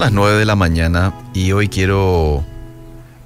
las 0.00 0.12
9 0.12 0.38
de 0.38 0.46
la 0.46 0.56
mañana 0.56 1.12
y 1.34 1.52
hoy 1.52 1.68
quiero 1.68 2.42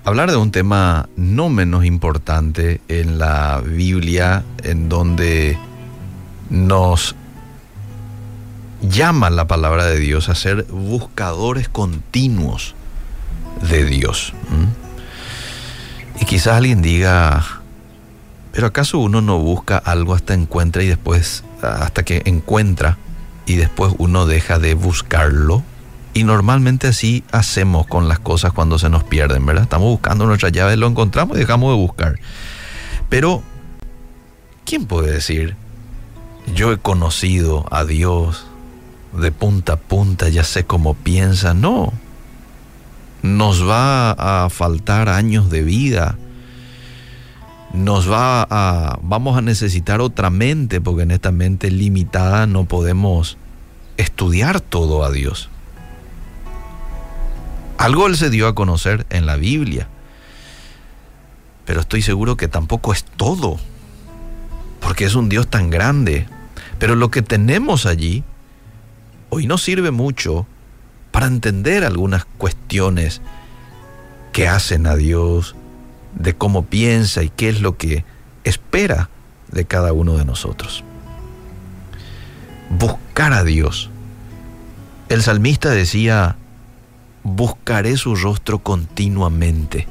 hablar 0.04 0.28
de 0.32 0.36
un 0.36 0.50
tema 0.50 1.08
no 1.16 1.48
menos 1.48 1.84
importante 1.84 2.80
en 2.88 3.16
la 3.16 3.62
Biblia, 3.64 4.42
en 4.64 4.88
donde 4.88 5.56
nos 6.50 7.14
llama 8.82 9.30
la 9.30 9.46
palabra 9.46 9.86
de 9.86 10.00
Dios 10.00 10.28
a 10.28 10.34
ser 10.34 10.64
buscadores 10.64 11.68
continuos 11.68 12.74
de 13.70 13.84
Dios. 13.84 14.32
Y 16.20 16.24
quizás 16.24 16.54
alguien 16.56 16.82
diga, 16.82 17.62
pero 18.50 18.66
¿acaso 18.66 18.98
uno 18.98 19.20
no 19.20 19.38
busca 19.38 19.78
algo 19.78 20.14
hasta 20.14 20.34
encuentra 20.34 20.82
y 20.82 20.88
después, 20.88 21.44
hasta 21.62 22.02
que 22.02 22.22
encuentra 22.24 22.98
y 23.46 23.54
después 23.54 23.94
uno 23.98 24.26
deja 24.26 24.58
de 24.58 24.74
buscarlo? 24.74 25.62
Y 26.14 26.22
normalmente 26.22 26.86
así 26.86 27.24
hacemos 27.32 27.88
con 27.88 28.08
las 28.08 28.20
cosas 28.20 28.52
cuando 28.52 28.78
se 28.78 28.88
nos 28.88 29.02
pierden, 29.02 29.44
¿verdad? 29.44 29.64
Estamos 29.64 29.88
buscando 29.88 30.26
nuestra 30.26 30.48
llave, 30.48 30.76
lo 30.76 30.86
encontramos 30.86 31.36
y 31.36 31.40
dejamos 31.40 31.72
de 31.72 31.76
buscar. 31.76 32.20
Pero, 33.08 33.42
¿quién 34.64 34.86
puede 34.86 35.10
decir, 35.12 35.56
yo 36.54 36.72
he 36.72 36.78
conocido 36.78 37.66
a 37.72 37.84
Dios 37.84 38.46
de 39.12 39.32
punta 39.32 39.74
a 39.74 39.76
punta, 39.76 40.28
ya 40.28 40.44
sé 40.44 40.64
cómo 40.64 40.94
piensa? 40.94 41.52
No. 41.52 41.92
Nos 43.22 43.68
va 43.68 44.12
a 44.12 44.50
faltar 44.50 45.08
años 45.08 45.50
de 45.50 45.62
vida. 45.62 46.16
Nos 47.72 48.08
va 48.08 48.46
a, 48.48 49.00
vamos 49.02 49.36
a 49.36 49.42
necesitar 49.42 50.00
otra 50.00 50.30
mente, 50.30 50.80
porque 50.80 51.02
en 51.02 51.10
esta 51.10 51.32
mente 51.32 51.72
limitada 51.72 52.46
no 52.46 52.66
podemos 52.66 53.36
estudiar 53.96 54.60
todo 54.60 55.04
a 55.04 55.10
Dios. 55.10 55.50
Algo 57.84 58.06
él 58.06 58.16
se 58.16 58.30
dio 58.30 58.48
a 58.48 58.54
conocer 58.54 59.04
en 59.10 59.26
la 59.26 59.36
Biblia, 59.36 59.88
pero 61.66 61.82
estoy 61.82 62.00
seguro 62.00 62.34
que 62.34 62.48
tampoco 62.48 62.94
es 62.94 63.04
todo, 63.04 63.58
porque 64.80 65.04
es 65.04 65.14
un 65.14 65.28
Dios 65.28 65.48
tan 65.48 65.68
grande. 65.68 66.26
Pero 66.78 66.94
lo 66.94 67.10
que 67.10 67.20
tenemos 67.20 67.84
allí 67.84 68.24
hoy 69.28 69.46
nos 69.46 69.62
sirve 69.62 69.90
mucho 69.90 70.46
para 71.10 71.26
entender 71.26 71.84
algunas 71.84 72.24
cuestiones 72.24 73.20
que 74.32 74.48
hacen 74.48 74.86
a 74.86 74.96
Dios, 74.96 75.54
de 76.14 76.34
cómo 76.34 76.64
piensa 76.64 77.22
y 77.22 77.28
qué 77.28 77.50
es 77.50 77.60
lo 77.60 77.76
que 77.76 78.06
espera 78.44 79.10
de 79.52 79.66
cada 79.66 79.92
uno 79.92 80.16
de 80.16 80.24
nosotros. 80.24 80.84
Buscar 82.70 83.34
a 83.34 83.44
Dios. 83.44 83.90
El 85.10 85.22
salmista 85.22 85.68
decía, 85.68 86.38
buscaré 87.24 87.96
su 87.96 88.14
rostro 88.14 88.60
continuamente. 88.60 89.88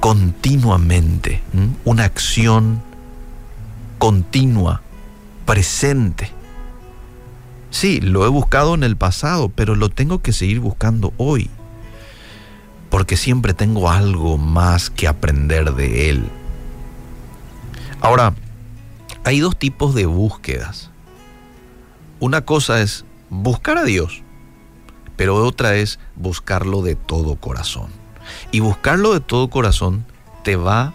Continuamente. 0.00 1.40
Una 1.84 2.04
acción 2.04 2.82
continua, 3.98 4.82
presente. 5.46 6.30
Sí, 7.70 8.00
lo 8.00 8.26
he 8.26 8.28
buscado 8.28 8.74
en 8.74 8.82
el 8.82 8.96
pasado, 8.96 9.48
pero 9.48 9.76
lo 9.76 9.88
tengo 9.88 10.20
que 10.20 10.32
seguir 10.32 10.58
buscando 10.58 11.14
hoy. 11.16 11.48
Porque 12.90 13.16
siempre 13.16 13.54
tengo 13.54 13.88
algo 13.88 14.36
más 14.36 14.90
que 14.90 15.06
aprender 15.06 15.74
de 15.74 16.10
Él. 16.10 16.24
Ahora, 18.00 18.34
hay 19.22 19.38
dos 19.38 19.56
tipos 19.56 19.94
de 19.94 20.06
búsquedas. 20.06 20.90
Una 22.18 22.40
cosa 22.40 22.80
es 22.80 23.04
buscar 23.28 23.78
a 23.78 23.84
Dios 23.84 24.24
pero 25.20 25.36
otra 25.36 25.76
es 25.76 25.98
buscarlo 26.16 26.80
de 26.80 26.94
todo 26.94 27.34
corazón. 27.34 27.88
Y 28.52 28.60
buscarlo 28.60 29.12
de 29.12 29.20
todo 29.20 29.50
corazón 29.50 30.06
te 30.44 30.56
va 30.56 30.94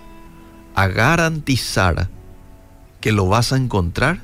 a 0.73 0.87
garantizar 0.87 2.09
que 3.01 3.11
lo 3.11 3.27
vas 3.27 3.53
a 3.53 3.57
encontrar 3.57 4.21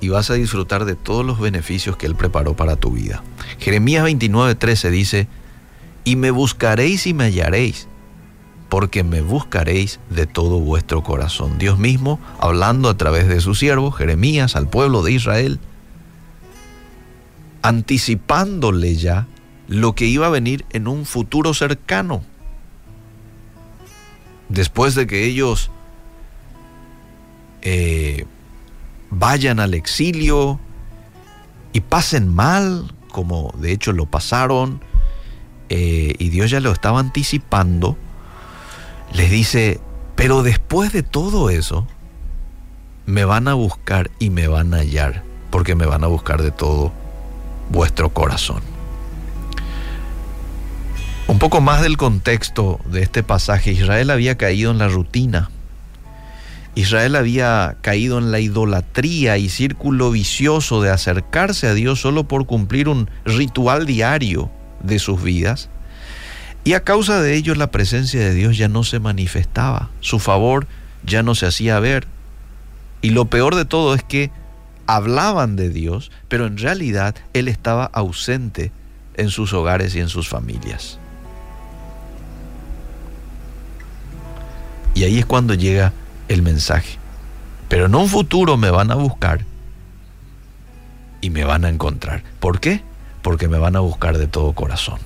y 0.00 0.08
vas 0.08 0.30
a 0.30 0.34
disfrutar 0.36 0.86
de 0.86 0.94
todos 0.94 1.22
los 1.22 1.38
beneficios 1.38 1.98
que 1.98 2.06
Él 2.06 2.14
preparó 2.14 2.56
para 2.56 2.76
tu 2.76 2.92
vida. 2.92 3.22
Jeremías 3.58 4.06
29:13 4.06 4.88
dice, 4.88 5.28
y 6.02 6.16
me 6.16 6.30
buscaréis 6.30 7.06
y 7.06 7.12
me 7.12 7.24
hallaréis, 7.24 7.88
porque 8.70 9.04
me 9.04 9.20
buscaréis 9.20 10.00
de 10.08 10.26
todo 10.26 10.60
vuestro 10.60 11.02
corazón. 11.02 11.58
Dios 11.58 11.78
mismo, 11.78 12.18
hablando 12.38 12.88
a 12.88 12.96
través 12.96 13.28
de 13.28 13.42
su 13.42 13.54
siervo, 13.54 13.90
Jeremías, 13.90 14.56
al 14.56 14.66
pueblo 14.66 15.02
de 15.02 15.12
Israel, 15.12 15.60
anticipándole 17.62 18.96
ya 18.96 19.26
lo 19.68 19.94
que 19.94 20.06
iba 20.06 20.26
a 20.26 20.30
venir 20.30 20.64
en 20.70 20.88
un 20.88 21.06
futuro 21.06 21.54
cercano. 21.54 22.22
Después 24.48 24.94
de 24.94 25.06
que 25.06 25.24
ellos 25.24 25.70
eh, 27.62 28.26
vayan 29.10 29.60
al 29.60 29.74
exilio 29.74 30.58
y 31.72 31.82
pasen 31.82 32.28
mal, 32.28 32.92
como 33.12 33.54
de 33.58 33.72
hecho 33.72 33.92
lo 33.92 34.06
pasaron, 34.06 34.80
eh, 35.68 36.14
y 36.18 36.30
Dios 36.30 36.50
ya 36.50 36.58
lo 36.58 36.72
estaba 36.72 36.98
anticipando, 36.98 37.96
les 39.12 39.30
dice, 39.30 39.80
pero 40.16 40.42
después 40.42 40.92
de 40.92 41.04
todo 41.04 41.48
eso, 41.48 41.86
me 43.06 43.24
van 43.24 43.46
a 43.46 43.54
buscar 43.54 44.10
y 44.18 44.30
me 44.30 44.48
van 44.48 44.74
a 44.74 44.78
hallar, 44.78 45.22
porque 45.50 45.76
me 45.76 45.86
van 45.86 46.02
a 46.02 46.08
buscar 46.08 46.42
de 46.42 46.50
todo 46.50 46.92
vuestro 47.70 48.10
corazón. 48.10 48.62
Un 51.26 51.38
poco 51.38 51.60
más 51.60 51.80
del 51.80 51.96
contexto 51.96 52.80
de 52.86 53.02
este 53.02 53.22
pasaje. 53.22 53.70
Israel 53.70 54.10
había 54.10 54.36
caído 54.36 54.72
en 54.72 54.78
la 54.78 54.88
rutina. 54.88 55.48
Israel 56.74 57.16
había 57.16 57.76
caído 57.82 58.18
en 58.18 58.32
la 58.32 58.40
idolatría 58.40 59.38
y 59.38 59.48
círculo 59.48 60.10
vicioso 60.10 60.82
de 60.82 60.90
acercarse 60.90 61.68
a 61.68 61.74
Dios 61.74 62.00
solo 62.00 62.24
por 62.24 62.46
cumplir 62.46 62.88
un 62.88 63.08
ritual 63.24 63.86
diario 63.86 64.50
de 64.82 64.98
sus 64.98 65.22
vidas. 65.22 65.68
Y 66.64 66.74
a 66.74 66.82
causa 66.82 67.20
de 67.22 67.36
ello 67.36 67.54
la 67.54 67.70
presencia 67.70 68.20
de 68.20 68.34
Dios 68.34 68.58
ya 68.58 68.68
no 68.68 68.82
se 68.82 68.98
manifestaba. 68.98 69.90
Su 70.00 70.18
favor 70.18 70.66
ya 71.04 71.22
no 71.22 71.34
se 71.34 71.46
hacía 71.46 71.78
ver. 71.80 72.06
Y 73.02 73.10
lo 73.10 73.26
peor 73.26 73.54
de 73.54 73.64
todo 73.64 73.94
es 73.94 74.02
que 74.02 74.30
hablaban 74.96 75.54
de 75.54 75.68
Dios, 75.68 76.10
pero 76.28 76.46
en 76.46 76.58
realidad 76.58 77.14
Él 77.32 77.46
estaba 77.46 77.84
ausente 77.84 78.72
en 79.14 79.30
sus 79.30 79.52
hogares 79.52 79.94
y 79.94 80.00
en 80.00 80.08
sus 80.08 80.28
familias. 80.28 80.98
Y 84.94 85.04
ahí 85.04 85.20
es 85.20 85.26
cuando 85.26 85.54
llega 85.54 85.92
el 86.28 86.42
mensaje. 86.42 86.98
Pero 87.68 87.86
en 87.86 87.94
un 87.94 88.08
futuro 88.08 88.56
me 88.56 88.70
van 88.70 88.90
a 88.90 88.96
buscar 88.96 89.44
y 91.20 91.30
me 91.30 91.44
van 91.44 91.64
a 91.64 91.68
encontrar. 91.68 92.24
¿Por 92.40 92.58
qué? 92.58 92.82
Porque 93.22 93.46
me 93.46 93.58
van 93.58 93.76
a 93.76 93.80
buscar 93.80 94.18
de 94.18 94.26
todo 94.26 94.54
corazón. 94.54 94.98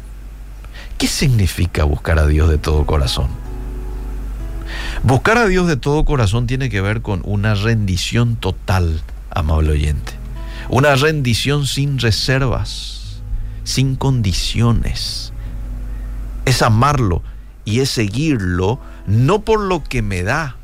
¿Qué 0.97 1.09
significa 1.09 1.84
buscar 1.84 2.19
a 2.19 2.27
Dios 2.27 2.49
de 2.49 2.56
todo 2.56 2.87
corazón? 2.87 3.28
Buscar 5.03 5.37
a 5.37 5.47
Dios 5.47 5.67
de 5.67 5.77
todo 5.77 6.06
corazón 6.06 6.47
tiene 6.47 6.71
que 6.71 6.81
ver 6.81 7.03
con 7.03 7.21
una 7.25 7.55
rendición 7.55 8.37
total 8.37 9.03
amable 9.34 9.72
oyente. 9.72 10.12
Una 10.69 10.95
rendición 10.95 11.67
sin 11.67 11.99
reservas, 11.99 13.22
sin 13.65 13.97
condiciones. 13.97 15.32
Es 16.44 16.62
amarlo 16.62 17.23
y 17.64 17.81
es 17.81 17.91
seguirlo 17.91 18.79
no 19.06 19.41
por 19.41 19.61
lo 19.61 19.82
que 19.82 20.03
me 20.03 20.23
da, 20.23 20.56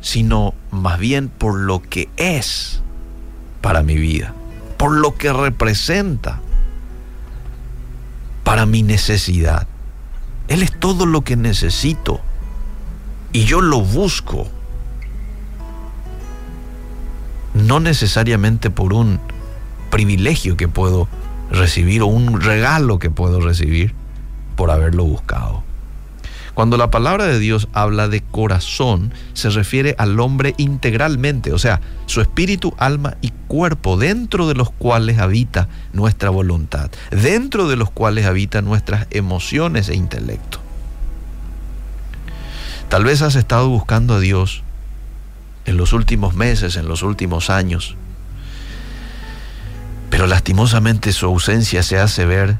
sino 0.00 0.54
más 0.70 0.98
bien 0.98 1.28
por 1.28 1.58
lo 1.58 1.82
que 1.82 2.08
es 2.16 2.82
para 3.60 3.82
mi 3.82 3.96
vida, 3.96 4.34
por 4.76 4.92
lo 4.92 5.16
que 5.16 5.32
representa 5.32 6.40
para 8.44 8.66
mi 8.66 8.82
necesidad. 8.82 9.66
Él 10.48 10.62
es 10.62 10.78
todo 10.78 11.06
lo 11.06 11.22
que 11.22 11.36
necesito 11.36 12.20
y 13.32 13.44
yo 13.44 13.60
lo 13.60 13.80
busco 13.80 14.48
no 17.54 17.80
necesariamente 17.80 18.70
por 18.70 18.92
un 18.92 19.20
privilegio 19.90 20.56
que 20.56 20.68
puedo 20.68 21.08
recibir 21.50 22.02
o 22.02 22.06
un 22.06 22.40
regalo 22.40 22.98
que 22.98 23.10
puedo 23.10 23.40
recibir 23.40 23.94
por 24.56 24.70
haberlo 24.70 25.04
buscado. 25.04 25.62
Cuando 26.54 26.76
la 26.76 26.90
palabra 26.90 27.24
de 27.24 27.38
Dios 27.38 27.68
habla 27.72 28.08
de 28.08 28.20
corazón, 28.20 29.14
se 29.32 29.48
refiere 29.48 29.94
al 29.98 30.20
hombre 30.20 30.54
integralmente, 30.58 31.52
o 31.52 31.58
sea, 31.58 31.80
su 32.04 32.20
espíritu, 32.20 32.74
alma 32.76 33.16
y 33.22 33.32
cuerpo, 33.48 33.96
dentro 33.96 34.46
de 34.46 34.54
los 34.54 34.70
cuales 34.70 35.18
habita 35.18 35.68
nuestra 35.94 36.28
voluntad, 36.28 36.90
dentro 37.10 37.68
de 37.68 37.76
los 37.76 37.90
cuales 37.90 38.26
habitan 38.26 38.66
nuestras 38.66 39.06
emociones 39.10 39.88
e 39.88 39.94
intelecto. 39.94 40.58
Tal 42.90 43.04
vez 43.04 43.22
has 43.22 43.34
estado 43.34 43.70
buscando 43.70 44.14
a 44.14 44.20
Dios 44.20 44.62
en 45.66 45.76
los 45.76 45.92
últimos 45.92 46.34
meses, 46.34 46.76
en 46.76 46.88
los 46.88 47.02
últimos 47.02 47.50
años. 47.50 47.96
Pero 50.10 50.26
lastimosamente 50.26 51.12
su 51.12 51.26
ausencia 51.26 51.82
se 51.82 51.98
hace 51.98 52.26
ver 52.26 52.58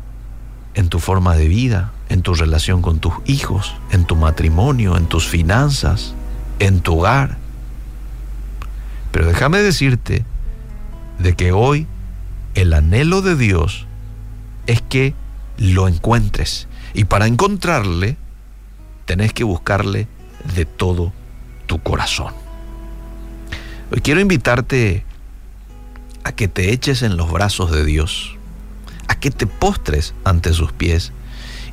en 0.74 0.88
tu 0.88 0.98
forma 0.98 1.34
de 1.34 1.48
vida, 1.48 1.92
en 2.08 2.22
tu 2.22 2.34
relación 2.34 2.82
con 2.82 2.98
tus 2.98 3.14
hijos, 3.26 3.74
en 3.90 4.04
tu 4.04 4.16
matrimonio, 4.16 4.96
en 4.96 5.06
tus 5.06 5.26
finanzas, 5.26 6.14
en 6.58 6.80
tu 6.80 6.98
hogar. 6.98 7.36
Pero 9.10 9.26
déjame 9.26 9.58
decirte 9.58 10.24
de 11.18 11.34
que 11.34 11.52
hoy 11.52 11.86
el 12.54 12.72
anhelo 12.72 13.22
de 13.22 13.36
Dios 13.36 13.86
es 14.66 14.80
que 14.82 15.14
lo 15.58 15.88
encuentres. 15.88 16.68
Y 16.94 17.04
para 17.04 17.26
encontrarle, 17.26 18.16
tenés 19.04 19.32
que 19.32 19.44
buscarle 19.44 20.08
de 20.54 20.64
todo 20.64 21.12
tu 21.66 21.82
corazón. 21.82 22.41
Hoy 23.92 24.00
quiero 24.00 24.20
invitarte 24.20 25.04
a 26.24 26.32
que 26.32 26.48
te 26.48 26.72
eches 26.72 27.02
en 27.02 27.18
los 27.18 27.30
brazos 27.30 27.70
de 27.70 27.84
Dios, 27.84 28.38
a 29.06 29.16
que 29.16 29.30
te 29.30 29.46
postres 29.46 30.14
ante 30.24 30.54
sus 30.54 30.72
pies 30.72 31.12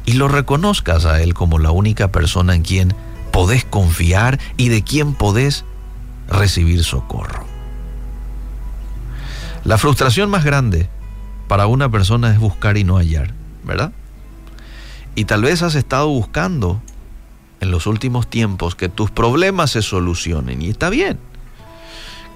y 0.06 0.14
lo 0.14 0.28
reconozcas 0.28 1.06
a 1.06 1.22
Él 1.22 1.34
como 1.34 1.60
la 1.60 1.72
única 1.72 2.12
persona 2.12 2.56
en 2.56 2.64
quien 2.64 2.94
podés 3.32 3.64
confiar 3.64 4.38
y 4.58 4.68
de 4.68 4.84
quien 4.84 5.14
podés 5.14 5.64
recibir 6.28 6.84
socorro. 6.84 7.46
La 9.64 9.78
frustración 9.78 10.30
más 10.30 10.44
grande 10.44 10.90
para 11.48 11.68
una 11.68 11.90
persona 11.90 12.34
es 12.34 12.40
buscar 12.40 12.76
y 12.78 12.84
no 12.84 12.98
hallar, 12.98 13.34
¿verdad? 13.64 13.94
Y 15.16 15.24
tal 15.24 15.44
vez 15.44 15.62
has 15.62 15.76
estado 15.76 16.10
buscando 16.10 16.82
en 17.62 17.72
los 17.72 17.88
últimos 17.88 18.30
tiempos 18.30 18.76
que 18.76 18.90
tus 18.90 19.10
problemas 19.10 19.72
se 19.72 19.82
solucionen 19.82 20.62
y 20.62 20.70
está 20.70 20.90
bien. 20.90 21.29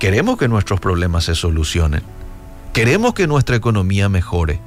Queremos 0.04 0.38
que 0.38 0.50
nuestros 0.50 0.82
problemas 0.82 1.24
se 1.24 1.34
solucionen. 1.34 2.02
Queremos 2.74 3.14
que 3.14 3.26
nuestra 3.26 3.56
economía 3.56 4.10
mejore. 4.10 4.60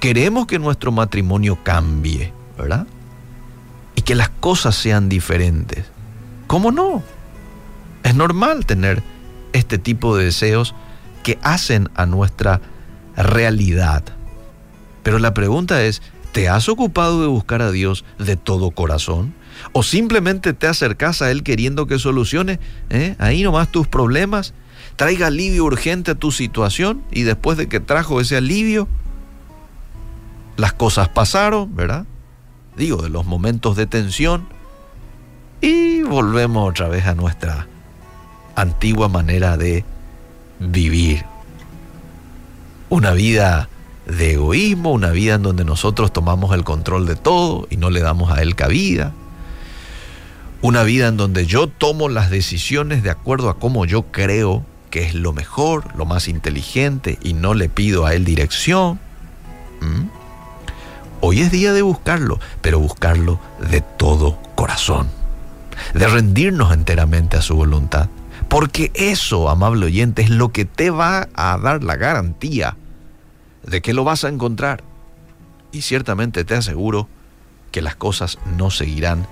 Queremos 0.00 0.46
que 0.46 0.58
nuestro 0.58 0.92
matrimonio 0.92 1.56
cambie, 1.62 2.34
¿verdad? 2.58 2.86
Y 3.94 4.02
que 4.02 4.14
las 4.14 4.28
cosas 4.28 4.76
sean 4.76 5.08
diferentes. 5.08 5.86
¿Cómo 6.46 6.72
no? 6.72 7.02
Es 8.02 8.14
normal 8.14 8.66
tener 8.66 9.02
este 9.54 9.78
tipo 9.78 10.14
de 10.14 10.26
deseos 10.26 10.74
que 11.22 11.38
hacen 11.40 11.88
a 11.94 12.04
nuestra 12.04 12.60
realidad. 13.16 14.04
Pero 15.02 15.18
la 15.18 15.32
pregunta 15.32 15.84
es, 15.84 16.02
¿te 16.32 16.50
has 16.50 16.68
ocupado 16.68 17.22
de 17.22 17.28
buscar 17.28 17.62
a 17.62 17.70
Dios 17.70 18.04
de 18.18 18.36
todo 18.36 18.72
corazón? 18.72 19.32
¿O 19.72 19.82
simplemente 19.82 20.52
te 20.52 20.66
acercas 20.66 21.22
a 21.22 21.30
Él 21.30 21.44
queriendo 21.44 21.86
que 21.86 21.98
solucione 21.98 22.60
¿eh? 22.90 23.16
ahí 23.18 23.42
nomás 23.42 23.72
tus 23.72 23.88
problemas? 23.88 24.52
Traiga 24.96 25.28
alivio 25.28 25.64
urgente 25.64 26.12
a 26.12 26.14
tu 26.14 26.32
situación 26.32 27.02
y 27.10 27.22
después 27.22 27.58
de 27.58 27.68
que 27.68 27.80
trajo 27.80 28.20
ese 28.20 28.36
alivio, 28.36 28.88
las 30.56 30.72
cosas 30.72 31.08
pasaron, 31.08 31.74
¿verdad? 31.74 32.06
Digo, 32.76 33.02
de 33.02 33.08
los 33.08 33.26
momentos 33.26 33.76
de 33.76 33.86
tensión 33.86 34.48
y 35.60 36.02
volvemos 36.02 36.68
otra 36.68 36.88
vez 36.88 37.06
a 37.06 37.14
nuestra 37.14 37.66
antigua 38.54 39.08
manera 39.08 39.56
de 39.56 39.84
vivir. 40.58 41.24
Una 42.88 43.12
vida 43.12 43.68
de 44.06 44.34
egoísmo, 44.34 44.92
una 44.92 45.10
vida 45.10 45.34
en 45.34 45.42
donde 45.42 45.64
nosotros 45.64 46.12
tomamos 46.12 46.54
el 46.54 46.64
control 46.64 47.06
de 47.06 47.16
todo 47.16 47.66
y 47.70 47.76
no 47.76 47.90
le 47.90 48.00
damos 48.00 48.30
a 48.30 48.42
él 48.42 48.54
cabida. 48.54 49.12
Una 50.66 50.82
vida 50.82 51.06
en 51.06 51.16
donde 51.16 51.46
yo 51.46 51.68
tomo 51.68 52.08
las 52.08 52.28
decisiones 52.28 53.04
de 53.04 53.10
acuerdo 53.10 53.50
a 53.50 53.56
cómo 53.60 53.84
yo 53.84 54.10
creo 54.10 54.66
que 54.90 55.04
es 55.04 55.14
lo 55.14 55.32
mejor, 55.32 55.94
lo 55.94 56.06
más 56.06 56.26
inteligente 56.26 57.20
y 57.22 57.34
no 57.34 57.54
le 57.54 57.68
pido 57.68 58.04
a 58.04 58.14
Él 58.14 58.24
dirección. 58.24 58.98
Hoy 61.20 61.40
es 61.40 61.52
día 61.52 61.72
de 61.72 61.82
buscarlo, 61.82 62.40
pero 62.62 62.80
buscarlo 62.80 63.38
de 63.70 63.80
todo 63.80 64.40
corazón, 64.56 65.08
de 65.94 66.08
rendirnos 66.08 66.72
enteramente 66.72 67.36
a 67.36 67.42
su 67.42 67.54
voluntad. 67.54 68.08
Porque 68.48 68.90
eso, 68.94 69.48
amable 69.48 69.86
oyente, 69.86 70.22
es 70.22 70.30
lo 70.30 70.48
que 70.48 70.64
te 70.64 70.90
va 70.90 71.28
a 71.34 71.58
dar 71.58 71.84
la 71.84 71.94
garantía 71.94 72.76
de 73.62 73.82
que 73.82 73.94
lo 73.94 74.02
vas 74.02 74.24
a 74.24 74.30
encontrar. 74.30 74.82
Y 75.70 75.82
ciertamente 75.82 76.44
te 76.44 76.56
aseguro 76.56 77.08
que 77.70 77.82
las 77.82 77.94
cosas 77.94 78.40
no 78.56 78.72
seguirán 78.72 79.28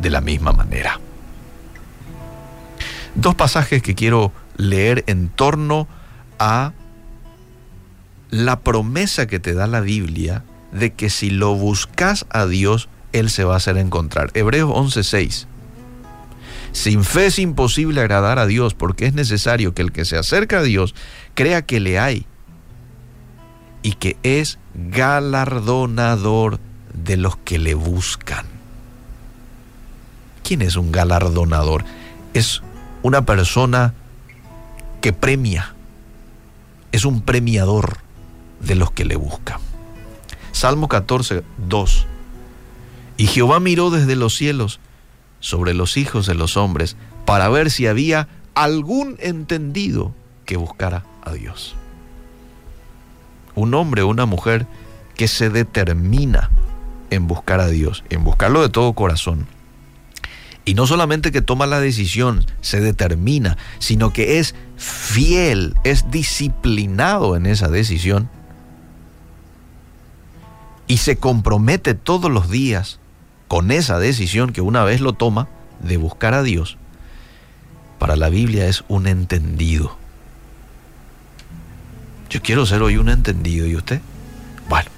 de 0.00 0.10
la 0.10 0.20
misma 0.20 0.52
manera. 0.52 1.00
Dos 3.14 3.34
pasajes 3.34 3.82
que 3.82 3.94
quiero 3.94 4.32
leer 4.56 5.04
en 5.06 5.28
torno 5.28 5.88
a 6.38 6.72
la 8.30 8.60
promesa 8.60 9.26
que 9.26 9.40
te 9.40 9.54
da 9.54 9.66
la 9.66 9.80
Biblia 9.80 10.44
de 10.72 10.92
que 10.92 11.10
si 11.10 11.30
lo 11.30 11.54
buscas 11.54 12.26
a 12.30 12.46
Dios, 12.46 12.88
Él 13.12 13.30
se 13.30 13.44
va 13.44 13.54
a 13.54 13.56
hacer 13.56 13.76
encontrar. 13.76 14.30
Hebreos 14.34 14.70
11:6. 14.70 15.46
Sin 16.72 17.02
fe 17.02 17.26
es 17.26 17.38
imposible 17.40 18.00
agradar 18.00 18.38
a 18.38 18.46
Dios 18.46 18.74
porque 18.74 19.06
es 19.06 19.14
necesario 19.14 19.74
que 19.74 19.82
el 19.82 19.90
que 19.90 20.04
se 20.04 20.16
acerca 20.16 20.60
a 20.60 20.62
Dios 20.62 20.94
crea 21.34 21.62
que 21.62 21.80
le 21.80 21.98
hay 21.98 22.26
y 23.82 23.94
que 23.94 24.16
es 24.22 24.58
galardonador 24.74 26.60
de 26.94 27.16
los 27.16 27.36
que 27.38 27.58
le 27.58 27.74
buscan. 27.74 28.46
¿Quién 30.50 30.62
es 30.62 30.74
un 30.74 30.90
galardonador? 30.90 31.84
Es 32.34 32.60
una 33.04 33.24
persona 33.24 33.94
que 35.00 35.12
premia, 35.12 35.76
es 36.90 37.04
un 37.04 37.20
premiador 37.20 37.98
de 38.58 38.74
los 38.74 38.90
que 38.90 39.04
le 39.04 39.14
buscan. 39.14 39.60
Salmo 40.50 40.88
14, 40.88 41.44
2. 41.68 42.06
Y 43.16 43.28
Jehová 43.28 43.60
miró 43.60 43.90
desde 43.90 44.16
los 44.16 44.34
cielos 44.34 44.80
sobre 45.38 45.72
los 45.72 45.96
hijos 45.96 46.26
de 46.26 46.34
los 46.34 46.56
hombres 46.56 46.96
para 47.26 47.48
ver 47.48 47.70
si 47.70 47.86
había 47.86 48.26
algún 48.56 49.18
entendido 49.20 50.12
que 50.46 50.56
buscara 50.56 51.04
a 51.22 51.30
Dios. 51.32 51.76
Un 53.54 53.72
hombre 53.74 54.02
o 54.02 54.08
una 54.08 54.26
mujer 54.26 54.66
que 55.14 55.28
se 55.28 55.48
determina 55.48 56.50
en 57.10 57.28
buscar 57.28 57.60
a 57.60 57.68
Dios, 57.68 58.02
en 58.10 58.24
buscarlo 58.24 58.62
de 58.62 58.68
todo 58.68 58.94
corazón, 58.94 59.46
y 60.64 60.74
no 60.74 60.86
solamente 60.86 61.32
que 61.32 61.42
toma 61.42 61.66
la 61.66 61.80
decisión, 61.80 62.44
se 62.60 62.80
determina, 62.80 63.56
sino 63.78 64.12
que 64.12 64.38
es 64.38 64.54
fiel, 64.76 65.74
es 65.84 66.10
disciplinado 66.10 67.36
en 67.36 67.46
esa 67.46 67.68
decisión. 67.68 68.28
Y 70.86 70.98
se 70.98 71.16
compromete 71.16 71.94
todos 71.94 72.30
los 72.30 72.50
días 72.50 72.98
con 73.48 73.70
esa 73.70 73.98
decisión 73.98 74.52
que 74.52 74.60
una 74.60 74.84
vez 74.84 75.00
lo 75.00 75.12
toma 75.12 75.48
de 75.80 75.96
buscar 75.96 76.34
a 76.34 76.42
Dios. 76.42 76.76
Para 77.98 78.16
la 78.16 78.28
Biblia 78.28 78.66
es 78.66 78.84
un 78.88 79.06
entendido. 79.06 79.96
Yo 82.28 82.42
quiero 82.42 82.66
ser 82.66 82.82
hoy 82.82 82.96
un 82.96 83.08
entendido. 83.08 83.66
¿Y 83.66 83.76
usted? 83.76 84.00
Bueno, 84.68 84.90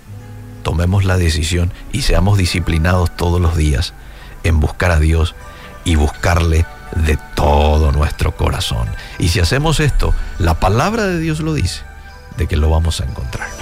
tomemos 0.63 1.05
la 1.05 1.17
decisión 1.17 1.73
y 1.93 2.03
seamos 2.03 2.37
disciplinados 2.37 3.17
todos 3.17 3.41
los 3.41 3.57
días 3.57 3.95
en 4.45 4.61
buscar 4.61 4.91
a 4.91 5.01
Dios 5.01 5.35
y 5.85 5.95
buscarle 5.97 6.67
de 6.97 7.19
todo 7.35 7.93
nuestro 7.93 8.37
corazón. 8.37 8.89
Y 9.19 9.29
si 9.29 9.41
hacemos 9.41 9.81
esto, 9.81 10.15
la 10.39 10.55
palabra 10.55 11.07
de 11.07 11.19
Dios 11.19 11.41
lo 11.41 11.55
dice, 11.55 11.83
de 12.37 12.47
que 12.47 12.57
lo 12.57 12.71
vamos 12.71 13.01
a 13.01 13.05
encontrar. 13.05 13.53